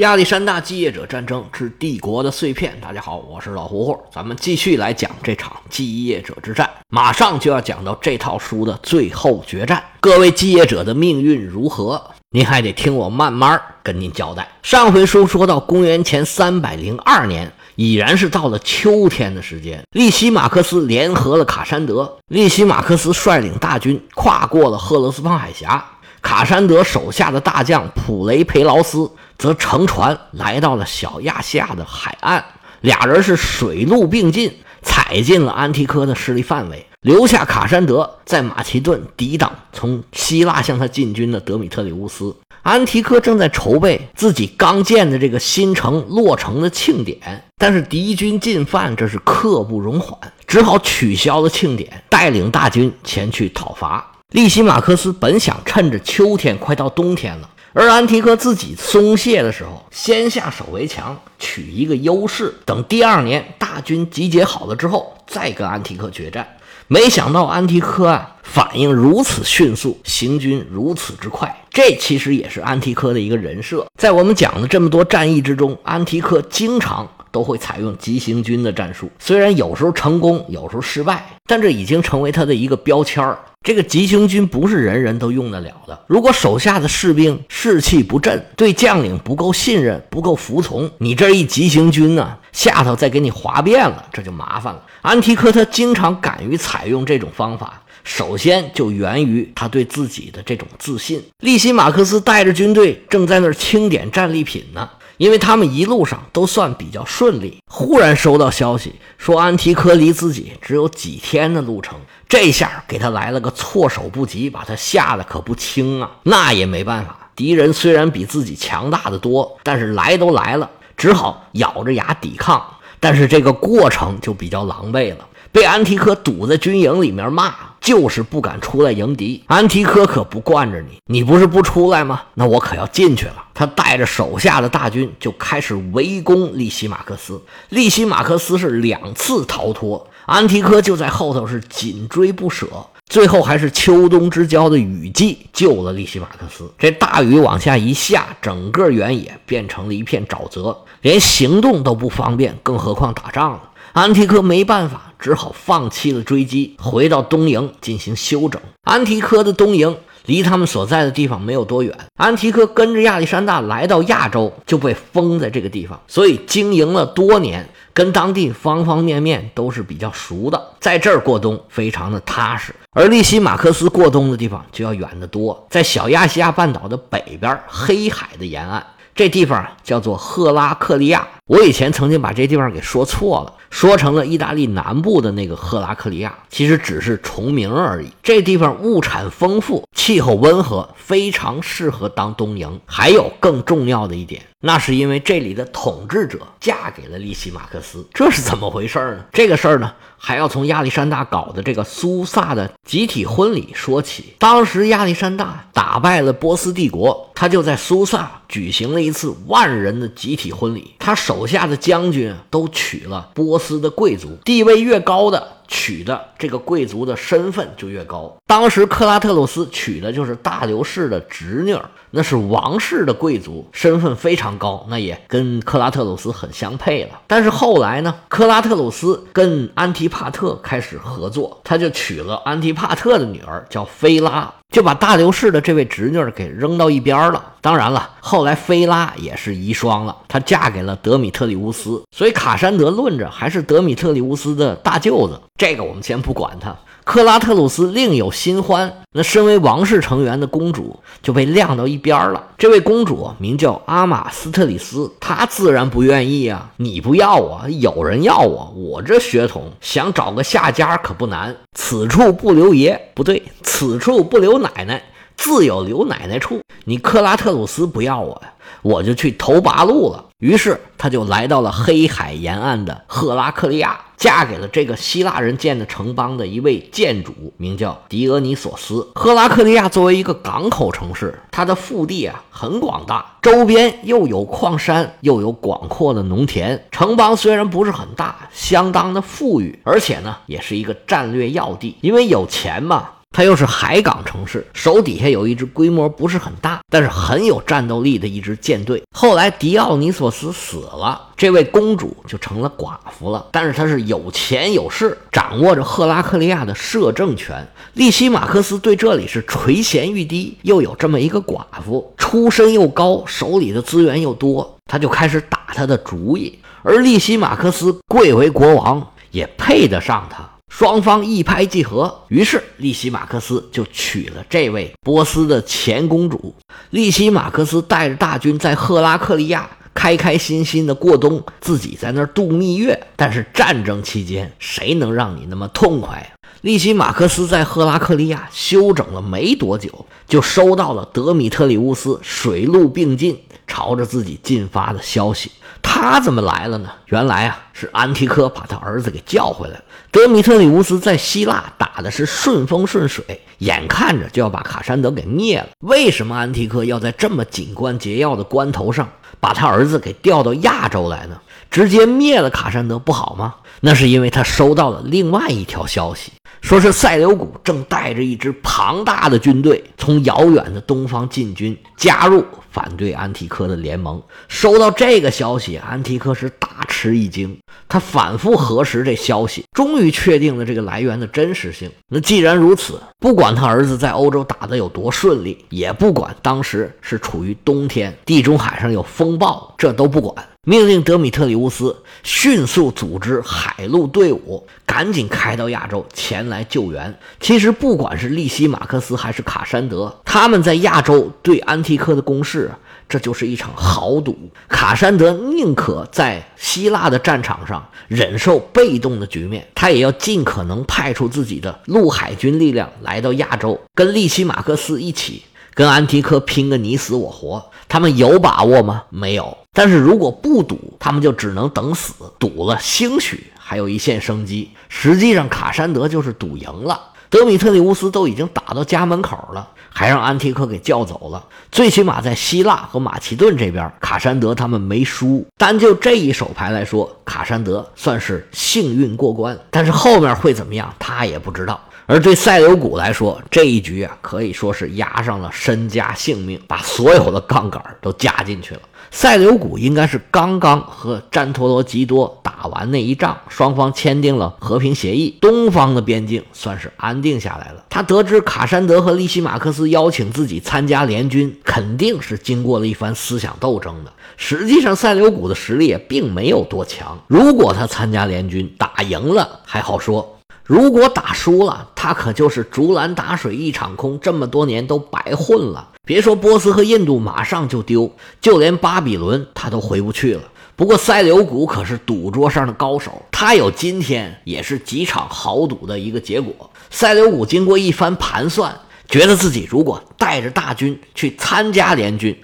[0.00, 2.74] 亚历山大继业者战争之帝国的碎片。
[2.80, 6.68] 大家好，我是老胡胡，咱们继续来讲这场继业者之战。
[6.88, 12.02] 马上就要讲到这套书的最后决战，各位继业者的命运如何？
[12.30, 14.48] 您还得听我慢慢跟您交代。
[14.62, 19.82] 上回书说到公元前三百零二年，已然是到了秋天的时间。
[19.90, 25.84] 利西马克斯联合了卡山德，利西马克斯率领大军跨过了赫勒斯滂海峡。
[26.22, 29.10] 卡山德手下的大将普雷培劳斯
[29.40, 32.44] 则乘船来到了小亚细亚的海岸，
[32.82, 42.36] 俩人是水陆并进，踩进了安提柯的势力范围，留下卡山德在马其顿抵挡从希腊向他进军的德米特里乌斯。
[42.62, 50.14] 安提柯正在筹备自己刚建的这个新城落成的庆典，但是敌军进犯，这是刻不容缓，
[50.46, 54.06] 只好取消了庆典，带领大军前去讨伐。
[54.32, 66.56] 利西马克斯本想趁着秋天快到冬天了，而安提柯自己松懈的时候，先下手为强，取一个优势，等第二年大军集结好了之后，再跟安提柯决战。
[66.88, 73.86] 没想到安提柯啊，反应如此迅速，行军如此之快，这其实也是安提柯的一个人设。
[73.96, 83.38] 在我们讲的这么多战役之中，安提柯经常都会采用急行军的战术，虽然有时候成功，有时候失败，但这已经成为他的一个标签儿。
[83.62, 86.02] 这个急行军不是人人都用得了的。
[86.06, 94.82] 如果手下的士兵士气不振，对将领不够信任、不够服从，你这一急行军呢，下头再给你哗变了，这就麻烦了。
[95.02, 101.22] 安提柯他经常敢于采用这种方法，首先就源于他对自己的这种自信。
[101.40, 104.88] 利西马克斯带着军队正在那儿清点战利品呢。
[105.16, 116.10] 因为他们一路上都算比较顺利，忽然收到消息说安提柯离自己只有几天的路程，这下给他来了个措手不及，把他吓得可不轻啊！
[116.22, 122.64] 那也没办法，敌人虽然比自己强大的多，但是来都来了，只好咬着牙抵抗。
[122.98, 127.52] 但是这个过程就比较狼狈了，被安提柯堵在军营里面骂。
[127.80, 132.22] 就是不敢出来迎敌，安提柯可不惯着你，你不是不出来吗？
[132.34, 133.36] 那我可要进去了。
[133.54, 137.40] 他带着手下的大军就开始围攻利西马克斯，
[137.70, 142.66] 利西马克斯是两次逃脱，安提柯就在后头是紧追不舍，
[143.06, 146.70] 最后还是秋冬之交的雨季救了利西马克斯。
[146.78, 153.62] 这大雨往下一下，整个原野变成了一片沼泽，连行动都不方便，更何况打仗了。
[153.92, 158.60] 安提柯没办法，只好放弃了追击，回到东营进行休整。
[158.84, 161.96] 安提柯的东营离他们所在的地方没有多远。
[162.16, 172.74] 安提柯跟着亚历山大来到亚洲，就被封在这个地方，所以经营了多年，跟当地方方面面都是比较熟的，在这儿过冬非常的踏实。
[172.92, 178.84] 而利西马克斯过冬的地方就要远得多，在小亚细亚半岛的北边，黑海的沿岸。
[179.14, 188.06] 这地方叫做赫拉克利亚，我以前曾经把这地方给说错了，说成了意大利南部的那个赫拉克利亚，其实只是重名而已。
[188.22, 192.80] 这地方物产丰富，气候温和，非常适合当冬营。
[192.86, 194.40] 还有更重要的一点。
[194.62, 199.24] 那是因为这里的统治者嫁给了利西马克斯，这是怎么回事呢？
[199.32, 204.34] 这个事儿呢，还要从亚历山大搞的这个苏萨的集体婚礼说起。
[204.38, 210.94] 当时亚历山大打败了波斯帝国，他就在苏萨举行了一次万人的集体婚礼。
[210.98, 215.59] 他首手下的将军都娶了波斯的贵族，地位越高的。
[215.70, 218.36] 娶的这个贵族的身份就越高。
[218.46, 221.74] 当时克拉特鲁斯娶的就是大流士的侄女，
[222.10, 227.20] 那是王室的贵族，身份非常高，那也跟克拉特鲁斯很相配了。
[227.28, 234.52] 但是后来呢，克拉特鲁斯跟安提帕特开始合作，他就娶了安提帕特的女儿，叫菲拉。
[234.70, 237.44] 就把大流士的这位侄女给扔到一边了。
[237.60, 245.40] 当然了，后来菲拉也是遗孀了，她嫁给了德米特里乌斯，所以卡山德论着还是德米特里乌斯的大舅子。
[245.60, 246.74] 这个我们先不管他。
[247.04, 252.42] 克拉特鲁斯另有新欢，那身为王室成员的公主就被晾到一边了。
[252.56, 256.70] 这位公主名叫阿玛斯特里斯，她自然不愿意啊！
[256.78, 261.54] 你不要我，有人要我，我这血统想找个下家可不难。
[261.74, 265.02] 此处不留爷，不对，此处不留奶奶，
[265.36, 266.62] 自有留奶奶处。
[266.84, 270.24] 你克拉特鲁斯不要我呀，我就去投八路了。
[270.40, 274.00] 于是他就来到了黑海沿岸的赫拉克利亚。
[274.20, 279.08] 嫁给了这个希腊人建的城邦的一位建主，名叫狄俄尼索斯。
[279.14, 286.84] 赫拉克利亚作为一个港口城市，它的腹地啊很广大，周边又有矿山，又有广阔的农田。
[286.90, 291.96] 城邦虽然不是很大，相当的富裕，而且呢也是一个战略要地。
[292.02, 299.02] 因为有钱嘛，它又是海港城市，手底下有一支规模不是很大，但是很有战斗力的一支舰队。
[299.16, 303.46] 后来狄奥尼索斯死了，这位公主就成了寡妇了。
[303.52, 307.66] 但是她是有钱有势，掌握着赫拉克利亚的摄政权。
[307.94, 316.58] 利西马克斯对这里是垂涎欲滴，又有这么一个寡妇，出身又高，手里的资源又多，他就开始打他的主意。
[316.82, 320.49] 而利西马克斯贵为国王，也配得上他。
[320.70, 326.54] 双方一拍即合，于是利西马克斯就娶了这位波斯的前公主。
[326.90, 332.98] 利西马克斯带着大军在赫拉克利亚开开心心的过冬，自己在那儿度蜜月。
[333.16, 336.26] 但是战争期间，谁能让你那么痛快呀？
[336.62, 345.50] 利西马克斯在赫拉克利亚休整了没多久，就收到了德米特里乌斯水陆并进朝着自己进发的消息。
[345.82, 346.90] 他怎么来了呢？
[347.06, 349.84] 原来啊，是安提柯把他儿子给叫回来了。
[350.10, 353.24] 德米特里乌斯在希腊打的是顺风顺水，
[353.58, 355.68] 眼看着就要把卡山德给灭了。
[355.80, 361.36] 为什么安提柯要在这么紧关节要的关头上把他儿子给调到亚洲来呢？
[361.70, 363.54] 直接灭了卡山德不好吗？
[363.80, 374.22] 那是因为他收到了另外一条消息，说是塞琉古正带着一支庞大的军队从遥远的东方进军，加入反对安提柯的联盟。
[374.48, 377.58] 收到这个消息，安提柯是大吃一惊，
[377.88, 381.90] 他反复核实这消息，终于确定了这个来源的真实性。
[382.08, 390.46] 那既然如此，不管他儿子在欧洲打得有多顺利，也不管当时是处于冬天，地中海上有风暴，这都不管。
[390.64, 397.14] 命令德米特里乌斯迅速组织海陆队伍，赶紧开到亚洲前前来救援。
[397.38, 402.70] 其实，不管是利西马克思还是卡山德，他们在亚洲对安提柯的攻势，
[403.08, 404.50] 这就是一场豪赌。
[404.68, 415.42] 卡山德宁可在希腊的战场上忍受被动的局面，他也要尽可能派出自己的陆海军力量来到亚洲，跟利西马克思一起
[415.74, 417.64] 跟安提柯拼个你死我活。
[417.88, 419.02] 他们有把握吗？
[419.10, 419.56] 没有。
[419.72, 422.14] 但是如果不赌，他们就只能等死。
[422.38, 424.70] 赌了，兴许还有一线生机。
[424.88, 427.00] 实际上，卡山德就是赌赢了。
[427.28, 431.44] 德米特里乌斯都已经打到家门口了，还让安提柯给叫走了。
[431.70, 435.46] 最起码在希腊和马其顿这边，卡山德他们没输。
[435.56, 439.56] 单就这一手牌来说，卡山德算是幸运过关。
[439.70, 441.80] 但是后面会怎么样，他也不知道。
[442.10, 448.80] 而对塞琉古来说，这一局啊，可以说是押上了身家性命，把所有的杠杆都加进去了。
[449.12, 457.84] 塞琉古应该是刚刚和詹陀罗吉多打完那一仗，双方签订了和平协议，东方的边境算是安定下来了。
[457.88, 464.12] 他得知卡山德和利西马克斯邀请自己参加联军，肯定是经过了一番思想斗争的。
[464.36, 467.16] 实际上，塞琉古的实力也并没有多强。
[467.28, 470.39] 如果他参加联军打赢了还好说，
[470.70, 475.88] 如果打输了，他可就是竹篮打水一场空，这么多年都白混了。
[476.04, 478.08] 别说波斯和印度马上就丢，
[478.40, 480.42] 就连巴比伦他都回不去了。
[480.76, 486.70] 不过塞琉古可是赌桌上的高手，他有今天也是几场豪赌的一个结果。
[486.88, 488.72] 塞琉古经过一番盘算，
[489.08, 492.40] 觉得自己如果带着大军去参加联军，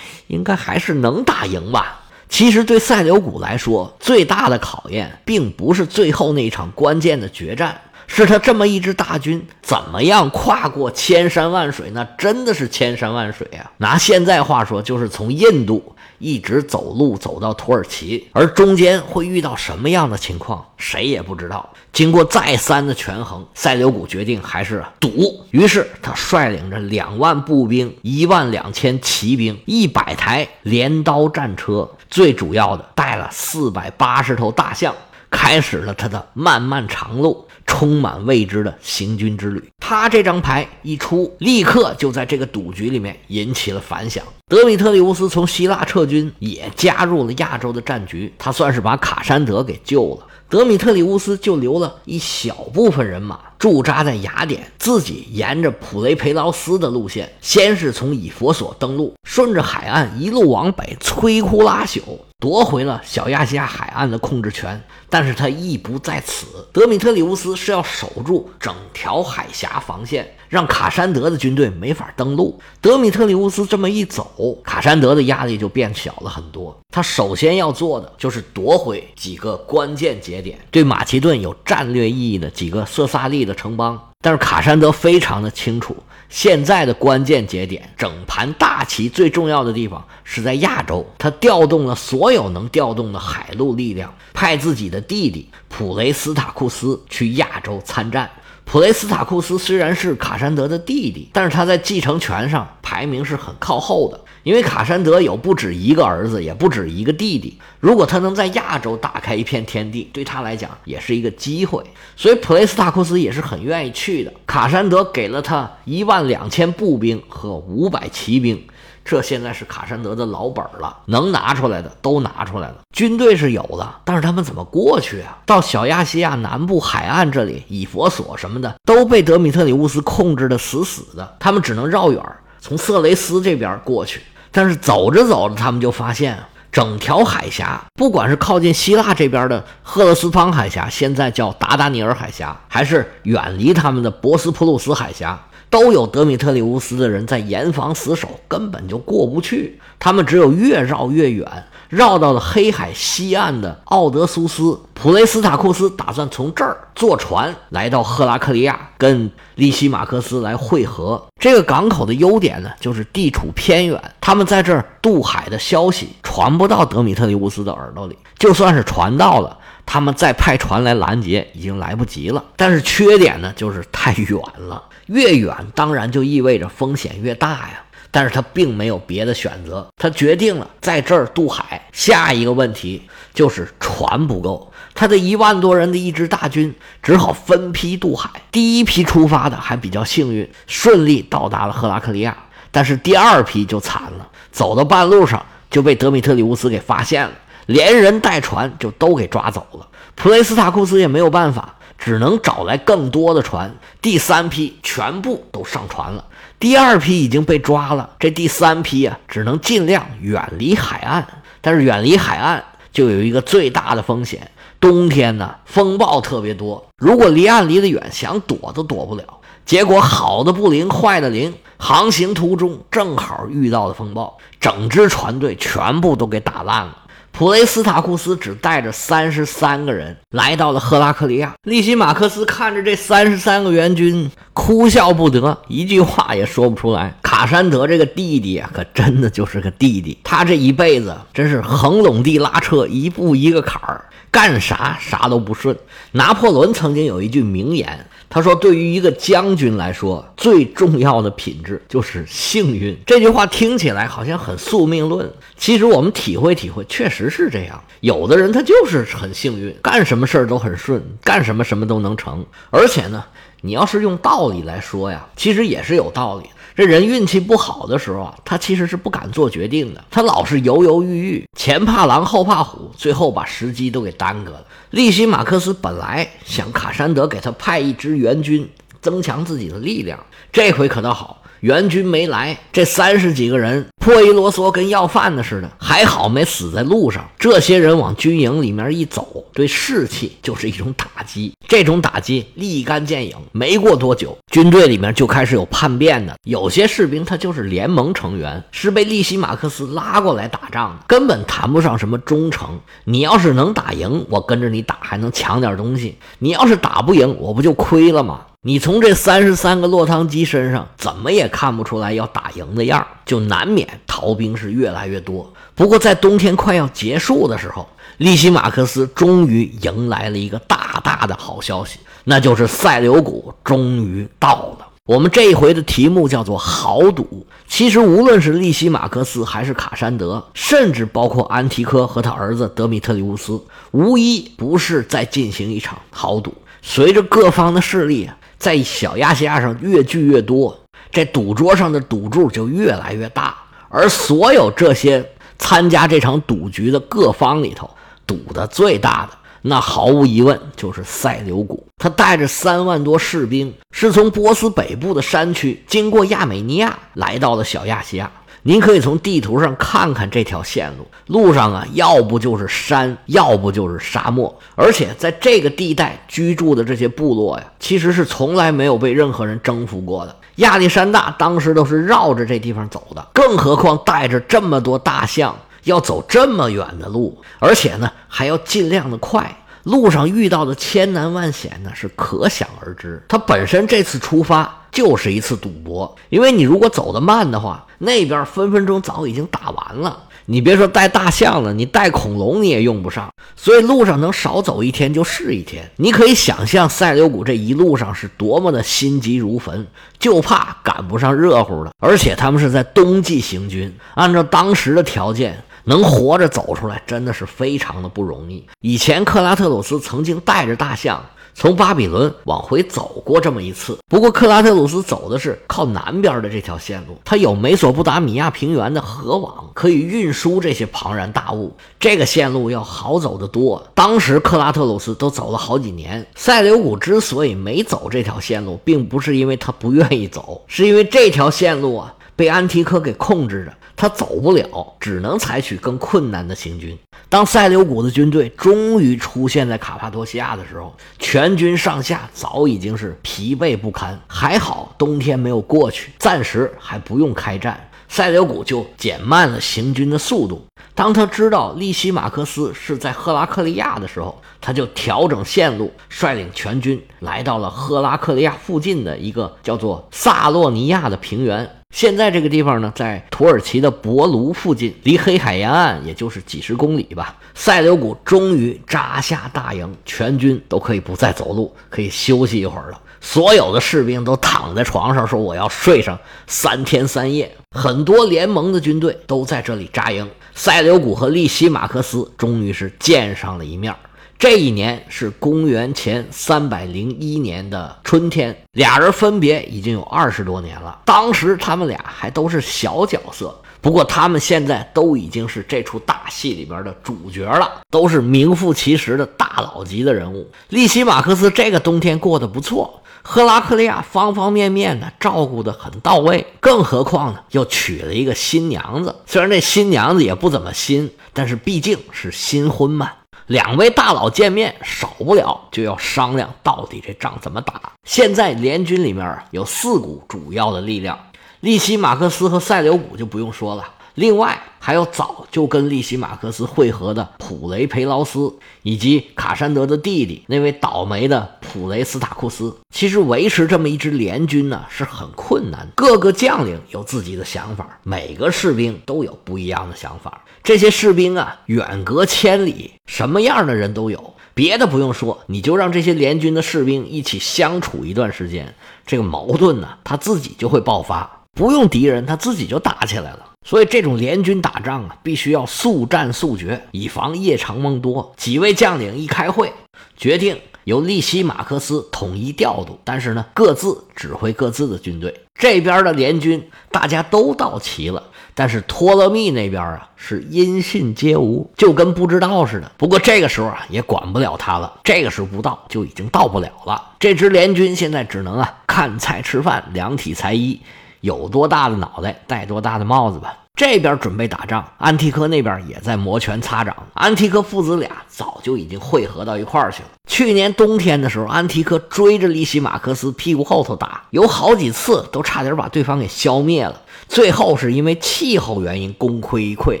[0.28, 2.06] 应该还是能打赢吧。
[2.30, 7.78] 其实对塞琉古来说，最大的考验并不是最后那一场关键的决战。
[8.10, 11.90] 是他这么一支大军，怎么样跨过千山万水？
[11.92, 13.70] 那真的是千山万水啊！
[13.76, 21.72] 拿现在话说，就是从印度一直走路走到土耳其，而中间会遇到什么样的情况，谁也不知道。
[21.92, 25.44] 经过再三的权衡，塞琉古决定还是赌。
[25.50, 34.94] 于是他率领着两万步兵、一万两千骑兵、一百台镰刀战车，最主要的带了四百八十头大象，
[35.30, 37.46] 开始了他的漫漫长路。
[37.68, 44.24] 充满未知的行军之旅，他这张牌一出，立刻就在这个赌局里面引起了反响。
[44.48, 50.26] 德米特里乌斯从希腊撤军，也加入了亚洲的战局，他算是把卡山德给救了。
[50.48, 62.00] 德米特里乌斯就留了一小部分人马驻扎在雅典，自己沿着普雷培劳斯的路线，先是从以佛所登陆，顺着海岸一路往北摧枯拉朽。
[62.40, 66.46] 夺回了小亚细亚海岸的控制权，但是他意不在此。
[66.72, 72.56] 德米特里乌斯是要守住整条海峡防线，让卡山德的军队没法登陆。
[72.80, 76.78] 德米特里乌斯这么一走，卡山德的压力就变小了很多。
[76.94, 84.00] 他首先要做的就是夺回几个关键节点，对马其顿有战略意义的几个色萨利的城邦。
[84.20, 85.96] 但是卡山德非常的清楚。
[86.28, 91.06] 现在的关键节点，整盘大棋最重要的地方是在亚洲。
[91.16, 98.30] 他调动了所有能调动的海陆力量，派自己的弟弟普雷斯塔库斯去亚洲参战。
[98.66, 104.20] 普雷斯塔库斯虽然是卡山德的弟弟，但是他在继承权上排名是很靠后的。
[104.48, 107.58] 因为卡山德有不止一个儿子，也不止一个弟弟。
[107.80, 111.84] 如果他能在亚洲打开一片天地，对他来讲也是一个机会。
[112.16, 114.32] 所以普雷斯塔库斯也是很愿意去的。
[114.46, 118.58] 卡山德给了他一万两千步兵和五百骑兵。
[119.04, 125.36] 这现在是卡山德的老本了，能拿出来的都拿出来了，军队是有的，但是他们怎么过去啊？
[125.44, 132.22] 到小亚细亚南部海岸这里，以佛所什么的都被德米特里乌斯控制的死死的，他们只能绕远，
[132.60, 134.22] 从色雷斯这边过去。
[134.50, 136.38] 但是走着走着，他们就发现，
[136.70, 145.40] 整条海峡，不管是靠近希腊这边的赫勒斯滂海峡，现在叫达达尼尔海峡，还是远离他们的博斯普鲁斯海峡。
[145.70, 149.78] 都有德米特里乌斯的人在严防死守，根本就过不去。
[149.98, 151.46] 他们只有越绕越远，
[151.88, 154.78] 绕到了黑海西岸的奥德苏斯。
[154.94, 161.22] 普雷斯塔库斯打算从这儿坐船来到赫拉克利亚，跟利西马克斯来会合。
[161.40, 168.16] 这个港口的优点呢，就是地处偏远，他们在这儿渡海的消息传不到德米特里乌斯的耳朵里。
[168.38, 169.57] 就算是传到了，
[169.90, 172.44] 他们再派船来拦截，已经来不及了。
[172.56, 174.82] 但是缺点呢，就是太远了。
[175.06, 177.82] 越远，当然就意味着风险越大呀。
[178.10, 181.88] 但是他并没有别的选择，他决定了在这儿渡海。
[181.90, 183.02] 下一个问题
[183.32, 188.28] 就是船不够，他的一万多人的一支大军只好分批渡海。
[188.52, 192.36] 第一批出发的还比较幸运，顺利到达了赫拉克利亚。
[192.70, 197.32] 但是第二批就惨了，走到半路上就被德米特里乌斯给发现了，
[197.68, 199.86] 连人带船就都给抓走了。
[200.14, 201.76] 普雷斯塔库斯也没有办法。
[202.00, 206.24] 只能找来更多的船，第三批全部都上船了，
[206.56, 211.26] 第二批已经被抓了，这第三批啊，只能尽量远离海岸。
[211.60, 214.48] 但是远离海岸就有一个最大的风险，
[214.78, 219.24] 冬天呢风暴特别多，如果离岸离得远，想躲都躲不了。
[219.66, 226.96] 结果好的不灵，坏的灵，航行途中正好遇到了风暴，整支船队全部都给打烂了。
[227.38, 231.54] 普雷斯塔库斯只带着三十三个人来到了赫拉克利亚。
[231.62, 237.16] 利西马克斯看着这三十三个援军，哭笑不得，一句话也说不出来。
[237.22, 240.18] 卡山德这个弟弟啊，可真的就是个弟弟。
[240.24, 245.78] 他这一辈子真是横垄地拉车，一步一个坎儿，干啥啥都不顺。
[246.10, 248.04] 拿破仑曾经有一句名言。
[248.30, 257.82] 他说：“对于一个将军来说，最重要的品质就是幸运。”这句话听起来好像很宿命论，其实我们体会体会，确实是这样。
[258.00, 262.44] 有的人他就是很幸运，干什么事儿都很顺，干什么什么都能成。
[262.70, 263.24] 而且呢，
[263.62, 266.50] 你要是用道理来说呀，其实也是有道理的。
[266.78, 274.64] 这人运气不好的时候啊，他其实是不敢做决定的，他老是犹犹豫豫，前怕狼后怕虎，最后把时机都给耽搁了。
[274.90, 278.70] 利西马克斯本来想卡山德给他派一支援军，
[279.02, 281.37] 增强自己的力量，这回可倒好。
[281.60, 285.70] 援军没来，这三十几个人破衣啰嗦，跟要饭的似的。
[285.78, 287.28] 还好没死在路上。
[287.38, 291.52] 这些人往军营里面一走，对士气就是一种打击。
[291.66, 293.34] 这种打击立竿见影。
[293.52, 296.34] 没过多久，军队里面就开始有叛变的。
[296.44, 302.78] 有些士兵他就是联盟成员，是被利西马克斯拉过来打仗的，根本谈不上什么忠诚。
[303.04, 308.40] 你要是能打赢，我跟着你打，还能抢点东西；你要是打不赢，我不就亏了吗？
[308.64, 315.52] 你从这三十三个落汤鸡身上怎么也看不出来要打赢的样就难免逃兵是越来越多。
[315.76, 324.88] 不过在冬天快要结束的时候，利西马克斯终于迎来了一个大大的好消息，那就是塞琉古终于到了。
[325.06, 327.46] 我们这一回的题目叫做豪赌。
[327.68, 333.62] 其实无论是利西马克斯还是卡山德，甚至包括安提柯和他儿子德米特里乌斯，
[333.92, 336.52] 无一不是在进行一场豪赌。
[336.82, 338.28] 随着各方的势力。
[338.58, 340.78] 在小亚细亚上越聚越多，
[341.10, 343.56] 这赌桌上的赌注就越来越大。
[343.88, 345.24] 而所有这些
[345.58, 347.88] 参加这场赌局的各方里头，
[348.26, 351.86] 赌的最大的，那毫无疑问就是塞琉古。
[351.96, 358.30] 他带着三万多士兵，是从波斯北部的山区，经过亚美尼亚，来到了小亚细亚。
[358.62, 370.36] 您可以从地图上看看这条线路，路上啊，要不就是山，要不就是沙漠，而且在这个地带居住的这些部落呀，其实是从来没有被任何人征服过的。
[370.56, 379.56] 亚历山大当时都是绕着这地方走的，更何况带着这么多大象，要走这么远的路，而且呢，还要尽量的快。
[379.88, 383.22] 路上遇到的千难万险呢，是可想而知。
[383.26, 390.24] 他本身这次出发就是一次赌博，因为你如果走得慢的话，那边分分钟早已经打完了。
[390.50, 393.28] 你别说带大象了，你带恐龙你也用不上。
[393.56, 395.90] 所以路上能少走一天就是一天。
[395.96, 399.86] 你可以想象塞琉古这一路上是多么的心急如焚，
[400.18, 401.92] 就怕赶不上热乎的。
[401.98, 405.62] 而且他们是在冬季行军，按照当时的条件。
[405.88, 408.62] 能活着走出来，真的是非常的不容易。
[408.82, 423.82] 以前克拉特鲁斯曾经带着大象从巴比伦往回走过这么一次，不过克拉特鲁斯走的是靠南边的这条线路，它有美索不达米亚平原的河网，可以运输这些庞然大物，这个线路要好走得多。
[423.94, 433.74] 当时克拉特鲁斯都走了好几年，塞琉古之所以没走这条线路，并不是因为他不愿意走，是因为这条线路啊被安提柯给控制着。
[433.96, 436.96] 他走不了，只能采取更困难的行军。
[437.28, 444.16] 当塞琉古的军队终于出现在卡帕多西亚的时候，全军上下早已经是疲惫不堪。
[444.28, 447.90] 还好冬天没有过去，暂时还不用开战。
[448.08, 450.64] 塞琉古就减慢了行军的速度。
[450.94, 461.68] 当他知道利西马克斯是在赫拉克利亚的时候，他就调整线路，率领全军来到了赫拉克利亚附近的一个叫做萨洛尼亚的平原。
[461.94, 467.36] 现在这个地方呢，在土耳其的博卢附近，离黑海沿岸也就是几十公里吧。
[467.54, 473.00] 塞琉古终于扎下大营，全军都可以不再走路，可以休息一会儿了。
[473.20, 476.16] 所有的士兵都躺在床上，说：“我要睡上
[476.46, 480.28] 三天三夜。”很多联盟的军队都在这里扎营。
[480.54, 483.92] 塞琉古和利西马克斯终于是见上了一面。
[484.38, 491.00] 这一年是公元前三百零一年的春天，俩人分别已经有二十多年了。
[491.04, 500.48] 当时他们俩还都是小角色，不过他们现在都已经是这出大戏里边的主角了，都是名副其实的大佬级的人物。
[500.68, 509.16] 利西马克斯这个冬天过得不错，赫拉克利亚方方面面的照顾得很到位，更何况呢，又娶了一个新娘子。
[509.26, 513.10] 虽然这新娘子也不怎么新，但是毕竟是新婚嘛。
[513.48, 517.80] 两位大佬见面，少不了就要商量到底这仗怎么打。
[518.04, 521.18] 现在联军里面有四股主要的力量，
[521.60, 523.84] 利西马克思和塞琉古就不用说了。
[524.18, 532.76] 另外还有早就跟利西马克斯会合的普雷培劳斯，以及卡山德的弟弟那位倒霉的普雷斯塔库斯。
[532.92, 540.42] 其实维持这么一支联军呢是很困难，各个将领有自己的想法，每个士兵都有不一样的想法。
[540.64, 544.34] 这些士兵啊，远隔千里，什么样的人都有。
[544.52, 548.74] 别的不用说，你就让这些联军的士兵一起相处一段时间，
[549.06, 551.30] 这个矛盾呢，他自己就会爆发。
[551.54, 553.47] 不用敌人，他自己就打起来了。
[553.66, 558.32] 所以这种联军打仗啊，必须要速战速决，以防夜长梦多。
[558.36, 559.72] 几位将领一开会，
[560.16, 565.42] 决定由利西马克斯统一调度，但是呢，各自指挥各自的军队。
[565.54, 568.22] 这边的联军大家都到齐了，
[568.54, 572.90] 但是托勒密那边啊是音信皆无，就跟不知道似的。
[572.96, 577.10] 不过这个时候啊也管不了他了，这个时候不到就已经到不了了。
[577.18, 580.80] 这支联军现在只能啊看菜吃饭，量体裁衣。
[581.20, 583.56] 有多大的脑袋，戴多大的帽子吧。
[583.74, 586.96] 这边准备打仗，安提柯那边也在摩拳擦掌。
[587.14, 590.08] 安提柯父子俩早就已经汇合到一块儿去了。
[590.26, 597.00] 去年冬天的时候，安提柯追着利西马克斯屁股后头打，有好几次都差点把对方给消灭了。
[597.28, 600.00] 最后是因为气候原因功亏一篑。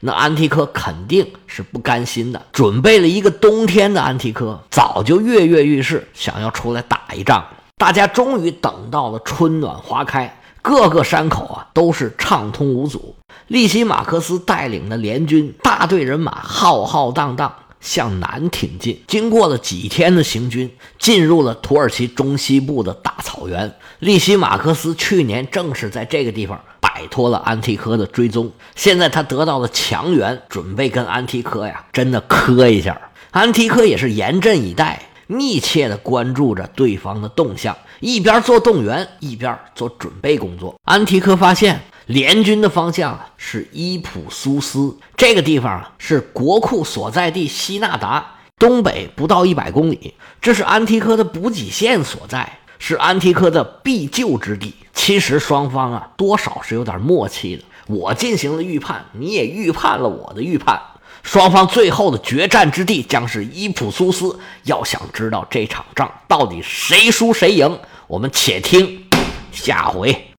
[0.00, 7.44] 那安提柯肯定是不甘心的，准备了一个冬天的安提柯早就跃跃欲试，想要出来打一仗。
[7.76, 10.34] 大家终于等到了春暖花开。
[10.64, 13.14] 各个山口啊都是畅通无阻。
[13.48, 23.70] 利西马克斯带领的联军大队人马浩浩荡荡向南挺进，经过了几天的行军，进入了土耳其中西部的大草原。
[23.98, 32.98] 利西马克斯去年正是在这个地方摆脱了安提柯的追踪，现在他得到了强援，准备跟安提柯呀真的磕一下。
[33.32, 35.10] 安提柯也是严阵以待。
[35.26, 40.74] 密切地关注着对方的动向，一边做动员，一边做准备工作。
[40.84, 54.74] 安提柯发现联军的方向是伊普苏斯这个地方啊，是国库所在地西纳达东北不到一百公里，这是安提柯的补给线所在，是安提柯的必救之地。
[54.92, 57.64] 其实双方啊，多少是有点默契的。
[57.86, 60.80] 我进行了预判，你也预判了我的预判。
[61.24, 64.38] 双方最后的决战之地将是伊普苏斯。
[64.62, 69.04] 要想知道这场仗到底谁输谁赢，我们且听
[69.50, 70.28] 下回。